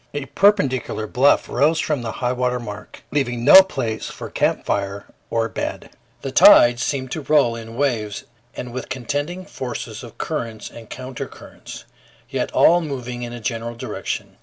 A 0.15 0.25
perpendicular 0.25 1.05
bluff 1.05 1.47
rose 1.47 1.79
from 1.79 2.01
the 2.01 2.13
highwater 2.13 2.59
mark, 2.59 3.03
leaving 3.11 3.45
no 3.45 3.61
place 3.61 4.07
for 4.09 4.31
camp 4.31 4.65
fire 4.65 5.05
or 5.29 5.47
bed. 5.47 5.91
The 6.23 6.31
tide 6.31 6.79
seemed 6.79 7.11
to 7.11 7.21
roll 7.21 7.55
in 7.55 7.75
waves 7.77 8.23
and 8.55 8.73
with 8.73 8.89
contending 8.89 9.45
forces 9.45 10.01
of 10.03 10.17
currents 10.17 10.71
and 10.71 10.89
counter 10.89 11.27
currents, 11.27 11.85
yet 12.31 12.51
all 12.51 12.81
moving 12.81 13.21
in 13.21 13.31
a 13.31 13.39
general 13.39 13.75
direction. 13.75 14.37